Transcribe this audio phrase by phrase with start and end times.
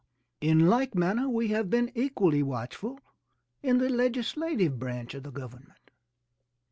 [0.39, 2.99] In like manner we have been equally watchful
[3.61, 5.91] in the legislative branch of the government.